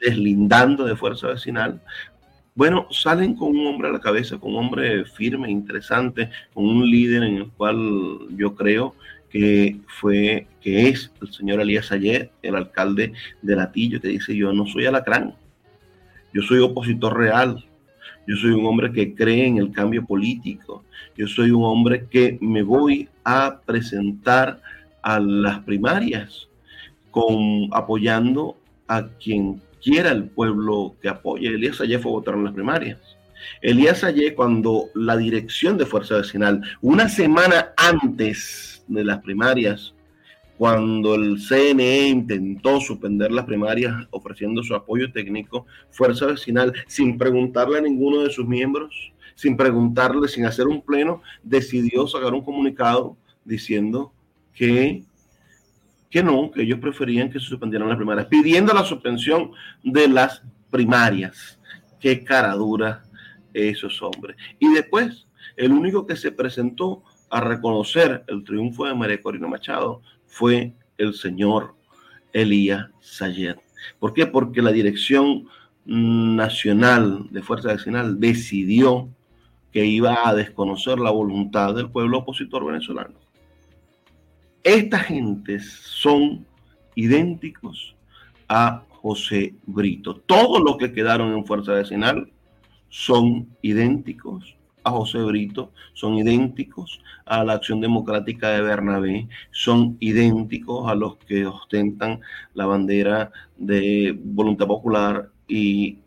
deslindando 0.00 0.84
de 0.84 0.96
fuerza 0.96 1.28
vecinal 1.28 1.80
bueno, 2.58 2.88
salen 2.90 3.36
con 3.36 3.56
un 3.56 3.68
hombre 3.68 3.88
a 3.88 3.92
la 3.92 4.00
cabeza, 4.00 4.36
con 4.36 4.50
un 4.50 4.64
hombre 4.64 5.04
firme, 5.04 5.48
interesante, 5.48 6.28
con 6.52 6.66
un 6.66 6.90
líder 6.90 7.22
en 7.22 7.36
el 7.36 7.50
cual 7.52 7.78
yo 8.30 8.56
creo 8.56 8.96
que 9.30 9.76
fue, 9.86 10.48
que 10.60 10.88
es 10.88 11.12
el 11.22 11.32
señor 11.32 11.60
Elías 11.60 11.92
Ayer, 11.92 12.32
el 12.42 12.56
alcalde 12.56 13.12
de 13.42 13.54
Latillo, 13.54 14.00
que 14.00 14.08
dice, 14.08 14.34
yo 14.34 14.52
no 14.52 14.66
soy 14.66 14.86
alacrán, 14.86 15.36
yo 16.34 16.42
soy 16.42 16.58
opositor 16.58 17.16
real, 17.16 17.64
yo 18.26 18.34
soy 18.34 18.50
un 18.50 18.66
hombre 18.66 18.90
que 18.90 19.14
cree 19.14 19.46
en 19.46 19.58
el 19.58 19.70
cambio 19.70 20.04
político, 20.04 20.82
yo 21.16 21.28
soy 21.28 21.52
un 21.52 21.62
hombre 21.62 22.08
que 22.10 22.38
me 22.40 22.64
voy 22.64 23.08
a 23.22 23.60
presentar 23.64 24.60
a 25.02 25.20
las 25.20 25.60
primarias 25.60 26.48
con 27.12 27.68
apoyando 27.70 28.56
a 28.88 29.06
quien 29.06 29.62
quiera 29.82 30.10
el 30.10 30.24
pueblo 30.24 30.96
que 31.00 31.08
apoye. 31.08 31.48
Elías 31.48 31.80
Ayé 31.80 31.98
fue 31.98 32.12
en 32.26 32.44
las 32.44 32.54
primarias. 32.54 32.98
Elías 33.62 34.04
Ayé, 34.04 34.34
cuando 34.34 34.86
la 34.94 35.16
dirección 35.16 35.78
de 35.78 35.86
Fuerza 35.86 36.16
Vecinal, 36.16 36.62
una 36.80 37.08
semana 37.08 37.72
antes 37.76 38.84
de 38.88 39.04
las 39.04 39.18
primarias, 39.18 39.94
cuando 40.56 41.14
el 41.14 41.38
CNE 41.38 42.08
intentó 42.08 42.80
suspender 42.80 43.30
las 43.30 43.44
primarias 43.44 43.94
ofreciendo 44.10 44.62
su 44.64 44.74
apoyo 44.74 45.12
técnico, 45.12 45.66
Fuerza 45.90 46.26
Vecinal, 46.26 46.72
sin 46.88 47.16
preguntarle 47.16 47.78
a 47.78 47.82
ninguno 47.82 48.22
de 48.22 48.30
sus 48.30 48.46
miembros, 48.46 49.12
sin 49.36 49.56
preguntarle, 49.56 50.26
sin 50.26 50.46
hacer 50.46 50.66
un 50.66 50.82
pleno, 50.82 51.22
decidió 51.44 52.08
sacar 52.08 52.34
un 52.34 52.42
comunicado 52.42 53.16
diciendo 53.44 54.12
que, 54.52 55.04
que 56.10 56.22
no, 56.22 56.50
que 56.50 56.62
ellos 56.62 56.78
preferían 56.78 57.30
que 57.30 57.38
se 57.38 57.46
suspendieran 57.46 57.88
las 57.88 57.96
primarias, 57.96 58.26
pidiendo 58.26 58.72
la 58.72 58.84
suspensión 58.84 59.52
de 59.82 60.08
las 60.08 60.42
primarias. 60.70 61.58
Qué 62.00 62.24
cara 62.24 62.54
dura 62.54 63.04
esos 63.52 64.00
hombres. 64.02 64.36
Y 64.58 64.72
después, 64.72 65.26
el 65.56 65.72
único 65.72 66.06
que 66.06 66.16
se 66.16 66.32
presentó 66.32 67.02
a 67.30 67.40
reconocer 67.40 68.24
el 68.28 68.44
triunfo 68.44 68.86
de 68.86 68.94
María 68.94 69.20
Corina 69.20 69.48
Machado 69.48 70.02
fue 70.26 70.72
el 70.96 71.14
señor 71.14 71.74
Elías 72.32 72.86
Sayed. 73.00 73.56
¿Por 73.98 74.14
qué? 74.14 74.26
Porque 74.26 74.62
la 74.62 74.72
Dirección 74.72 75.46
Nacional 75.84 77.26
de 77.30 77.42
Fuerza 77.42 77.72
Vecinal 77.72 78.20
decidió 78.20 79.08
que 79.72 79.84
iba 79.84 80.28
a 80.28 80.34
desconocer 80.34 80.98
la 80.98 81.10
voluntad 81.10 81.74
del 81.74 81.90
pueblo 81.90 82.18
opositor 82.18 82.64
venezolano. 82.64 83.14
Estas 84.64 85.02
gentes 85.06 85.72
son 85.82 86.46
idénticos 86.94 87.94
a 88.48 88.82
José 88.88 89.54
Brito. 89.66 90.16
Todos 90.16 90.60
los 90.62 90.76
que 90.76 90.92
quedaron 90.92 91.32
en 91.32 91.46
Fuerza 91.46 91.72
Vecinal 91.72 92.30
son 92.88 93.48
idénticos 93.62 94.56
a 94.84 94.90
José 94.90 95.18
Brito, 95.18 95.72
son 95.92 96.14
idénticos 96.14 97.00
a 97.26 97.44
la 97.44 97.54
acción 97.54 97.80
democrática 97.80 98.50
de 98.50 98.62
Bernabé, 98.62 99.28
son 99.50 99.96
idénticos 100.00 100.90
a 100.90 100.94
los 100.94 101.16
que 101.18 101.46
ostentan 101.46 102.20
la 102.54 102.66
bandera 102.66 103.30
de 103.56 104.18
voluntad 104.22 104.66
popular 104.66 105.30
y 105.46 105.98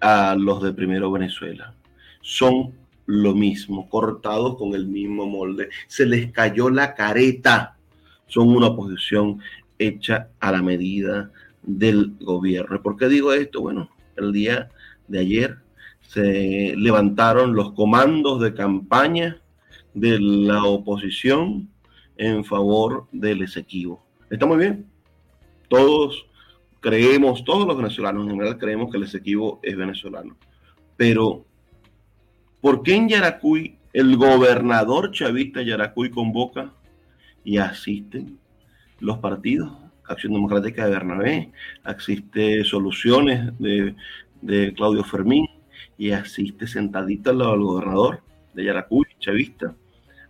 a 0.00 0.36
los 0.38 0.62
de 0.62 0.72
Primero 0.72 1.10
Venezuela. 1.10 1.74
Son 2.20 2.72
lo 3.06 3.34
mismo, 3.34 3.88
cortados 3.88 4.56
con 4.56 4.74
el 4.74 4.86
mismo 4.86 5.26
molde. 5.26 5.70
Se 5.86 6.04
les 6.04 6.30
cayó 6.30 6.68
la 6.70 6.94
careta. 6.94 7.77
Son 8.28 8.48
una 8.48 8.68
oposición 8.68 9.40
hecha 9.78 10.28
a 10.40 10.52
la 10.52 10.62
medida 10.62 11.30
del 11.62 12.14
gobierno. 12.20 12.80
por 12.82 12.96
qué 12.96 13.08
digo 13.08 13.32
esto? 13.32 13.60
Bueno, 13.60 13.90
el 14.16 14.32
día 14.32 14.70
de 15.06 15.18
ayer 15.18 15.58
se 16.02 16.74
levantaron 16.76 17.54
los 17.54 17.72
comandos 17.72 18.40
de 18.40 18.54
campaña 18.54 19.40
de 19.92 20.18
la 20.20 20.64
oposición 20.64 21.68
en 22.16 22.44
favor 22.44 23.06
del 23.12 23.42
Esequibo. 23.42 24.02
Está 24.30 24.46
muy 24.46 24.58
bien. 24.58 24.86
Todos 25.68 26.26
creemos, 26.80 27.44
todos 27.44 27.66
los 27.66 27.76
venezolanos 27.76 28.24
en 28.24 28.30
general 28.30 28.58
creemos 28.58 28.90
que 28.90 28.96
el 28.96 29.04
Esequibo 29.04 29.60
es 29.62 29.76
venezolano. 29.76 30.36
Pero, 30.96 31.44
¿por 32.60 32.82
qué 32.82 32.94
en 32.94 33.08
Yaracuy 33.08 33.76
el 33.92 34.16
gobernador 34.16 35.12
chavista 35.12 35.62
Yaracuy 35.62 36.10
convoca 36.10 36.72
y 37.44 37.58
asisten 37.58 38.38
los 39.00 39.18
partidos? 39.18 39.72
Acción 40.04 40.32
Democrática 40.32 40.84
de 40.84 40.90
Bernabé, 40.90 41.52
asiste 41.84 42.64
Soluciones 42.64 43.52
de, 43.58 43.94
de 44.40 44.72
Claudio 44.72 45.04
Fermín, 45.04 45.46
y 45.98 46.12
asiste 46.12 46.66
sentadito 46.66 47.30
al 47.30 47.38
lado 47.38 47.52
del 47.52 47.62
gobernador 47.62 48.22
de 48.54 48.64
Yaracuy, 48.64 49.06
chavista, 49.18 49.74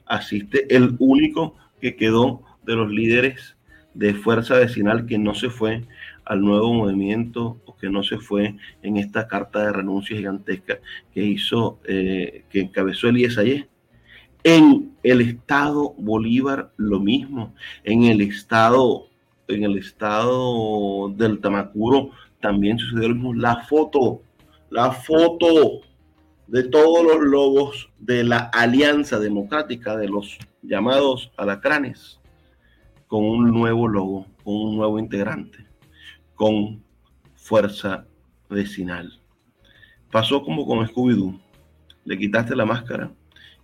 asiste 0.07 0.75
el 0.75 0.97
único 0.99 1.57
que 1.81 1.95
quedó 1.95 2.43
de 2.65 2.75
los 2.75 2.91
líderes 2.91 3.57
de 3.95 4.15
fuerza 4.15 4.57
vecinal 4.57 5.07
que 5.07 5.19
no 5.19 5.35
se 5.35 5.51
fue 5.51 5.85
al 6.25 6.41
nuevo 6.41 6.73
movimiento 6.73 7.61
o 7.65 7.77
que 7.77 7.91
no 7.91 8.03
se 8.03 8.19
fue 8.19 8.57
en 8.83 8.97
esta 8.97 9.29
carta 9.29 9.65
de 9.65 9.73
renuncia 9.73 10.17
gigantesca 10.17 10.79
que 11.13 11.23
hizo, 11.23 11.81
eh, 11.85 12.45
que 12.51 12.61
encabezó 12.61 13.09
Elías 13.09 13.39
ayer. 13.39 13.69
En 14.45 14.97
el 15.03 15.21
estado 15.21 15.95
Bolívar 15.99 16.73
lo 16.77 17.01
mismo, 17.01 17.55
en 17.85 18.05
el 18.05 18.21
estado, 18.21 19.09
en 19.49 19.65
el 19.65 19.79
estado 19.79 21.11
del 21.11 21.41
Tamacuro 21.41 22.11
también 22.41 22.79
sucedió 22.79 23.09
lo 23.09 23.15
mismo. 23.15 23.35
La 23.35 23.65
foto 23.65 24.23
la 24.71 24.93
foto 24.93 25.81
de 26.47 26.63
todos 26.65 27.03
los 27.03 27.23
logos 27.23 27.91
de 27.99 28.25
la 28.25 28.51
Alianza 28.53 29.19
Democrática 29.19 29.97
de 29.97 30.09
los 30.09 30.39
llamados 30.63 31.31
alacranes 31.37 32.21
con 33.07 33.25
un 33.25 33.51
nuevo 33.51 33.89
logo, 33.89 34.27
con 34.45 34.55
un 34.55 34.77
nuevo 34.77 34.99
integrante, 34.99 35.67
con 36.35 36.83
fuerza 37.35 38.07
vecinal. 38.51 39.19
Pasó 40.11 40.43
como 40.43 40.67
con 40.67 40.87
Scooby-Doo. 40.87 41.41
Le 42.05 42.19
quitaste 42.19 42.55
la 42.55 42.67
máscara 42.67 43.11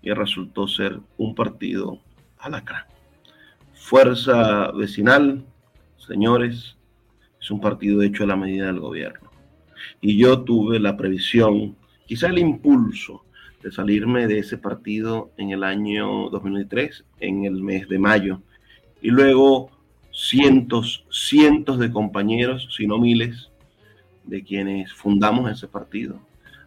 y 0.05 0.13
resultó 0.13 0.69
ser 0.69 1.01
un 1.17 1.35
partido 1.35 1.99
alacrán. 2.39 2.85
Fuerza 3.73 4.71
vecinal, 4.73 5.45
señores, 5.97 6.77
es 7.41 7.51
un 7.51 7.61
partido 7.61 8.03
hecho 8.03 8.25
a 8.25 8.27
la 8.29 8.37
medida 8.37 8.67
del 8.67 8.81
gobierno 8.81 9.25
y 10.01 10.17
yo 10.17 10.43
tuve 10.43 10.79
la 10.79 10.97
previsión, 10.97 11.77
quizá 12.07 12.29
el 12.29 12.39
impulso 12.39 13.25
de 13.63 13.73
salirme 13.73 14.27
de 14.27 14.39
ese 14.39 14.59
partido 14.59 15.31
en 15.39 15.51
el 15.51 15.65
año 15.65 16.29
2003, 16.31 17.05
en 17.21 17.45
el 17.45 17.63
mes 17.63 17.89
de 17.89 17.99
mayo. 17.99 18.43
Y 19.01 19.11
luego 19.11 19.71
cientos, 20.13 21.07
cientos 21.11 21.79
de 21.79 21.91
compañeros, 21.91 22.69
si 22.77 22.87
no 22.87 22.99
miles, 22.99 23.51
de 24.25 24.43
quienes 24.43 24.93
fundamos 24.93 25.51
ese 25.51 25.69
partido, 25.69 26.21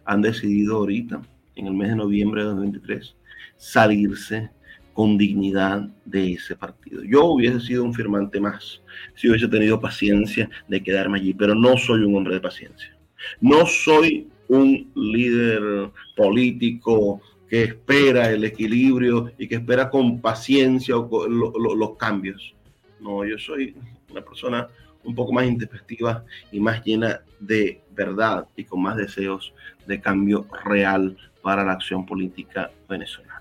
han 0.04 0.22
decidido 0.22 0.76
ahorita, 0.76 1.22
en 1.54 1.66
el 1.66 1.74
mes 1.74 1.90
de 1.90 1.96
noviembre 1.96 2.42
de 2.42 2.48
2023, 2.48 3.14
salirse 3.58 4.50
con 4.94 5.18
dignidad 5.18 5.88
de 6.06 6.32
ese 6.32 6.56
partido. 6.56 7.04
Yo 7.04 7.26
hubiese 7.26 7.60
sido 7.60 7.84
un 7.84 7.94
firmante 7.94 8.40
más 8.40 8.80
si 9.14 9.28
hubiese 9.28 9.46
tenido 9.46 9.78
paciencia 9.78 10.48
de 10.66 10.82
quedarme 10.82 11.18
allí, 11.18 11.34
pero 11.34 11.54
no 11.54 11.76
soy 11.76 12.00
un 12.00 12.16
hombre 12.16 12.34
de 12.34 12.40
paciencia. 12.40 12.96
No 13.40 13.66
soy 13.66 14.28
un 14.48 14.90
líder 14.94 15.90
político 16.16 17.20
que 17.48 17.64
espera 17.64 18.30
el 18.30 18.44
equilibrio 18.44 19.32
y 19.38 19.46
que 19.46 19.56
espera 19.56 19.88
con 19.88 20.20
paciencia 20.20 20.96
los 20.96 21.96
cambios. 21.96 22.54
No, 23.00 23.24
yo 23.24 23.38
soy 23.38 23.76
una 24.10 24.22
persona 24.22 24.68
un 25.04 25.14
poco 25.14 25.32
más 25.32 25.46
introspectiva 25.46 26.24
y 26.50 26.60
más 26.60 26.84
llena 26.84 27.20
de 27.40 27.80
verdad 27.92 28.46
y 28.56 28.64
con 28.64 28.82
más 28.82 28.96
deseos 28.96 29.54
de 29.86 30.00
cambio 30.00 30.46
real 30.64 31.16
para 31.42 31.64
la 31.64 31.72
acción 31.72 32.04
política 32.04 32.70
venezolana. 32.88 33.37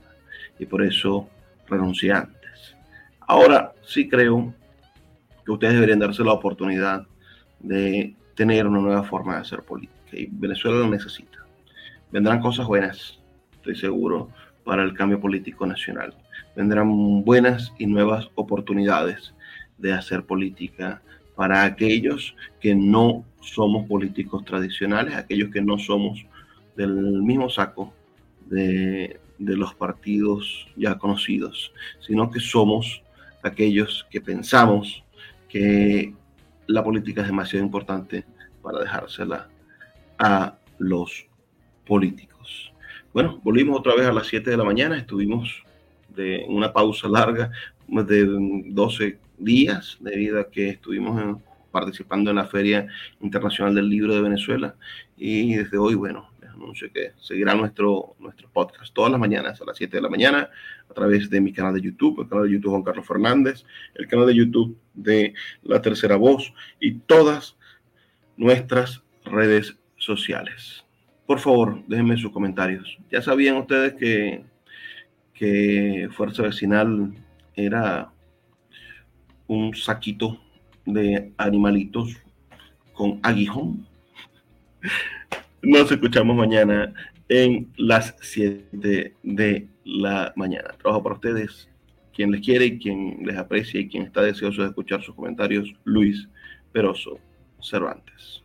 Y 0.59 0.65
por 0.65 0.83
eso 0.83 1.29
renuncié 1.67 2.11
antes. 2.11 2.75
Ahora 3.21 3.73
sí 3.83 4.07
creo 4.07 4.53
que 5.45 5.51
ustedes 5.51 5.73
deberían 5.73 5.99
darse 5.99 6.23
la 6.23 6.33
oportunidad 6.33 7.05
de 7.59 8.15
tener 8.35 8.67
una 8.67 8.79
nueva 8.79 9.03
forma 9.03 9.35
de 9.35 9.41
hacer 9.41 9.63
política. 9.63 9.93
Y 10.13 10.27
Venezuela 10.31 10.77
lo 10.77 10.89
necesita. 10.89 11.39
Vendrán 12.11 12.39
cosas 12.39 12.67
buenas, 12.67 13.19
estoy 13.53 13.75
seguro, 13.75 14.29
para 14.63 14.83
el 14.83 14.93
cambio 14.93 15.19
político 15.19 15.65
nacional. 15.65 16.13
Vendrán 16.55 17.23
buenas 17.23 17.73
y 17.77 17.85
nuevas 17.85 18.29
oportunidades 18.35 19.33
de 19.77 19.93
hacer 19.93 20.25
política 20.25 21.01
para 21.35 21.63
aquellos 21.63 22.35
que 22.59 22.75
no 22.75 23.23
somos 23.41 23.87
políticos 23.87 24.43
tradicionales, 24.43 25.15
aquellos 25.15 25.51
que 25.51 25.61
no 25.61 25.77
somos 25.77 26.25
del 26.75 27.21
mismo 27.21 27.49
saco 27.49 27.93
de, 28.47 29.19
de 29.37 29.55
los 29.55 29.73
partidos 29.75 30.67
ya 30.75 30.97
conocidos, 30.97 31.73
sino 31.99 32.29
que 32.31 32.39
somos 32.39 33.03
aquellos 33.43 34.05
que 34.09 34.21
pensamos 34.21 35.03
que 35.49 36.13
la 36.67 36.83
política 36.83 37.21
es 37.21 37.27
demasiado 37.27 37.65
importante 37.65 38.25
para 38.61 38.79
dejársela 38.79 39.49
a 40.17 40.57
los 40.79 41.27
políticos. 41.85 42.73
Bueno, 43.13 43.39
volvimos 43.43 43.79
otra 43.79 43.95
vez 43.95 44.05
a 44.05 44.13
las 44.13 44.27
7 44.27 44.49
de 44.49 44.57
la 44.57 44.63
mañana, 44.63 44.97
estuvimos 44.97 45.63
de 46.09 46.45
una 46.49 46.73
pausa 46.73 47.07
larga 47.07 47.51
de 47.87 48.25
12 48.69 49.19
días 49.37 49.97
debido 49.99 50.39
a 50.39 50.49
que 50.49 50.69
estuvimos 50.69 51.39
participando 51.71 52.31
en 52.31 52.37
la 52.37 52.45
Feria 52.45 52.87
Internacional 53.21 53.75
del 53.75 53.89
Libro 53.89 54.13
de 54.13 54.21
Venezuela 54.21 54.75
y 55.15 55.55
desde 55.55 55.77
hoy, 55.77 55.95
bueno, 55.95 56.29
les 56.57 56.63
anuncio 56.63 56.91
que 56.91 57.11
seguirá 57.19 57.53
nuestro, 57.53 58.15
nuestro 58.19 58.49
podcast 58.49 58.93
todas 58.93 59.11
las 59.11 59.19
mañanas 59.19 59.61
a 59.61 59.65
las 59.65 59.77
7 59.77 59.97
de 59.97 60.01
la 60.01 60.09
mañana 60.09 60.49
a 60.89 60.93
través 60.93 61.29
de 61.29 61.41
mi 61.41 61.53
canal 61.53 61.73
de 61.73 61.81
YouTube, 61.81 62.21
el 62.21 62.27
canal 62.27 62.45
de 62.45 62.53
YouTube 62.53 62.71
Juan 62.71 62.83
Carlos 62.83 63.07
Fernández, 63.07 63.65
el 63.95 64.07
canal 64.07 64.27
de 64.27 64.35
YouTube 64.35 64.77
de 64.93 65.33
La 65.63 65.81
Tercera 65.81 66.15
Voz 66.15 66.53
y 66.79 66.93
todas 66.99 67.57
nuestras 68.35 69.03
redes 69.25 69.77
sociales. 69.97 70.83
Por 71.25 71.39
favor, 71.39 71.83
déjenme 71.87 72.17
sus 72.17 72.31
comentarios. 72.31 72.97
Ya 73.11 73.21
sabían 73.21 73.57
ustedes 73.57 73.93
que, 73.95 74.45
que 75.33 76.09
Fuerza 76.11 76.43
Vecinal 76.43 77.13
era 77.55 78.11
un 79.47 79.75
saquito 79.75 80.39
de 80.85 81.33
animalitos 81.37 82.17
con 82.93 83.19
aguijón. 83.23 83.85
Nos 85.69 85.91
escuchamos 85.91 86.33
mañana 86.33 86.93
en 87.27 87.69
las 87.75 88.15
7 88.21 89.15
de 89.21 89.67
la 89.83 90.31
mañana. 90.37 90.69
Trabajo 90.81 91.03
para 91.03 91.15
ustedes, 91.15 91.67
quien 92.13 92.31
les 92.31 92.39
quiere, 92.39 92.77
quien 92.77 93.17
les 93.25 93.35
aprecia 93.35 93.81
y 93.81 93.89
quien 93.89 94.03
está 94.03 94.21
deseoso 94.21 94.61
de 94.61 94.69
escuchar 94.69 95.03
sus 95.03 95.13
comentarios, 95.13 95.69
Luis 95.83 96.29
Peroso 96.71 97.19
Cervantes. 97.61 98.41